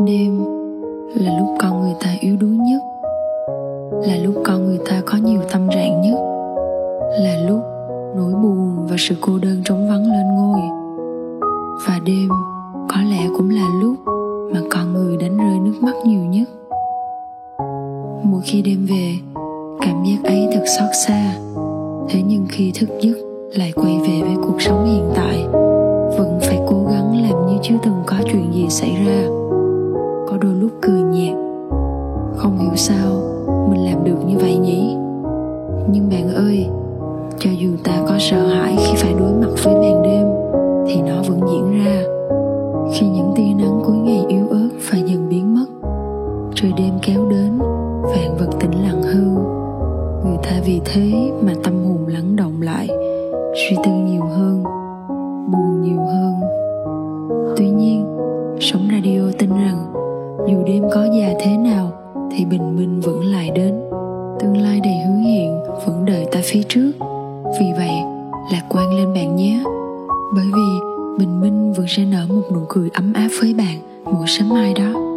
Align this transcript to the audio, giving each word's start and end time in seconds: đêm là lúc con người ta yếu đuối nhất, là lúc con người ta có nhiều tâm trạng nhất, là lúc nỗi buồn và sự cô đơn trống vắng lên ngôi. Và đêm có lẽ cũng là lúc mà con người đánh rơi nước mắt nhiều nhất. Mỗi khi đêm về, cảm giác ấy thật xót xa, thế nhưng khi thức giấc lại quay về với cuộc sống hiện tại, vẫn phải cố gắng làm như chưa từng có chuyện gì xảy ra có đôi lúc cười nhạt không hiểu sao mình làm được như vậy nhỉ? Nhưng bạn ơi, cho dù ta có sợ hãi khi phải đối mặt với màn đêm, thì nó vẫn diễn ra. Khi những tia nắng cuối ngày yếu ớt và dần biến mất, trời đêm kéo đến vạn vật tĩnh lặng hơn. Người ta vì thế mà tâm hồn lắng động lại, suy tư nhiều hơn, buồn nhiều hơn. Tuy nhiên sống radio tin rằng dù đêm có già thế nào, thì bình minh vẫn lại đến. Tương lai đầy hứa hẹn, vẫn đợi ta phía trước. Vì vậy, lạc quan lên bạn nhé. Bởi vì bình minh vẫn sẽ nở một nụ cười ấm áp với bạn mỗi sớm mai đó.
đêm 0.00 0.44
là 1.14 1.38
lúc 1.38 1.48
con 1.60 1.80
người 1.80 1.94
ta 2.00 2.14
yếu 2.20 2.36
đuối 2.40 2.50
nhất, 2.50 2.82
là 4.06 4.16
lúc 4.24 4.34
con 4.44 4.66
người 4.66 4.78
ta 4.90 5.02
có 5.06 5.18
nhiều 5.18 5.40
tâm 5.52 5.68
trạng 5.70 6.00
nhất, 6.00 6.18
là 7.20 7.36
lúc 7.48 7.60
nỗi 8.16 8.32
buồn 8.32 8.86
và 8.90 8.96
sự 8.98 9.14
cô 9.20 9.38
đơn 9.38 9.62
trống 9.64 9.88
vắng 9.88 10.06
lên 10.06 10.26
ngôi. 10.36 10.60
Và 11.86 11.98
đêm 12.06 12.28
có 12.88 12.96
lẽ 13.10 13.28
cũng 13.36 13.50
là 13.50 13.68
lúc 13.82 13.96
mà 14.54 14.60
con 14.70 14.92
người 14.92 15.16
đánh 15.16 15.36
rơi 15.36 15.58
nước 15.58 15.74
mắt 15.80 15.94
nhiều 16.04 16.20
nhất. 16.20 16.48
Mỗi 18.22 18.40
khi 18.44 18.62
đêm 18.62 18.86
về, 18.88 19.14
cảm 19.80 20.04
giác 20.04 20.24
ấy 20.24 20.48
thật 20.54 20.64
xót 20.78 20.88
xa, 21.06 21.34
thế 22.08 22.22
nhưng 22.26 22.46
khi 22.48 22.72
thức 22.80 22.88
giấc 23.00 23.16
lại 23.56 23.72
quay 23.76 23.98
về 23.98 24.20
với 24.22 24.36
cuộc 24.42 24.62
sống 24.62 24.84
hiện 24.84 25.10
tại, 25.14 25.44
vẫn 26.18 26.38
phải 26.40 26.60
cố 26.68 26.84
gắng 26.90 27.22
làm 27.22 27.46
như 27.46 27.58
chưa 27.62 27.76
từng 27.82 28.02
có 28.06 28.16
chuyện 28.32 28.52
gì 28.52 28.66
xảy 28.68 28.96
ra 29.06 29.28
có 30.32 30.38
đôi 30.38 30.54
lúc 30.54 30.70
cười 30.82 31.02
nhạt 31.02 31.36
không 32.36 32.58
hiểu 32.58 32.76
sao 32.76 33.12
mình 33.70 33.84
làm 33.84 34.04
được 34.04 34.26
như 34.26 34.38
vậy 34.38 34.56
nhỉ? 34.56 34.96
Nhưng 35.92 36.08
bạn 36.10 36.34
ơi, 36.34 36.66
cho 37.38 37.50
dù 37.50 37.68
ta 37.84 37.92
có 38.08 38.18
sợ 38.18 38.46
hãi 38.46 38.76
khi 38.78 38.94
phải 38.96 39.14
đối 39.18 39.32
mặt 39.32 39.50
với 39.64 39.74
màn 39.74 40.02
đêm, 40.02 40.26
thì 40.86 41.02
nó 41.02 41.22
vẫn 41.28 41.40
diễn 41.50 41.84
ra. 41.84 42.02
Khi 42.92 43.06
những 43.08 43.32
tia 43.36 43.54
nắng 43.58 43.80
cuối 43.86 43.96
ngày 43.96 44.24
yếu 44.28 44.48
ớt 44.48 44.68
và 44.90 44.98
dần 44.98 45.28
biến 45.28 45.54
mất, 45.54 45.88
trời 46.54 46.72
đêm 46.76 46.92
kéo 47.02 47.28
đến 47.30 47.58
vạn 48.02 48.36
vật 48.38 48.50
tĩnh 48.60 48.82
lặng 48.82 49.02
hơn. 49.02 49.34
Người 50.24 50.38
ta 50.42 50.60
vì 50.66 50.80
thế 50.84 51.30
mà 51.42 51.52
tâm 51.64 51.84
hồn 51.84 52.06
lắng 52.06 52.36
động 52.36 52.62
lại, 52.62 52.88
suy 53.54 53.76
tư 53.84 53.90
nhiều 53.90 54.24
hơn, 54.36 54.62
buồn 55.52 55.82
nhiều 55.82 56.02
hơn. 56.02 56.34
Tuy 57.56 57.70
nhiên 57.70 58.06
sống 58.60 58.88
radio 58.92 59.38
tin 59.38 59.50
rằng 59.50 60.01
dù 60.48 60.62
đêm 60.66 60.84
có 60.92 61.04
già 61.04 61.34
thế 61.40 61.56
nào, 61.56 61.92
thì 62.30 62.44
bình 62.44 62.76
minh 62.76 63.00
vẫn 63.00 63.24
lại 63.24 63.50
đến. 63.54 63.80
Tương 64.40 64.56
lai 64.56 64.80
đầy 64.84 64.94
hứa 65.06 65.30
hẹn, 65.30 65.62
vẫn 65.86 66.04
đợi 66.04 66.26
ta 66.32 66.40
phía 66.44 66.62
trước. 66.68 66.92
Vì 67.60 67.66
vậy, 67.76 67.92
lạc 68.52 68.62
quan 68.68 68.96
lên 68.96 69.14
bạn 69.14 69.36
nhé. 69.36 69.64
Bởi 70.34 70.44
vì 70.54 70.86
bình 71.18 71.40
minh 71.40 71.72
vẫn 71.72 71.86
sẽ 71.88 72.04
nở 72.04 72.26
một 72.28 72.42
nụ 72.52 72.60
cười 72.68 72.88
ấm 72.94 73.12
áp 73.12 73.28
với 73.40 73.54
bạn 73.54 73.78
mỗi 74.04 74.26
sớm 74.26 74.48
mai 74.48 74.74
đó. 74.74 75.11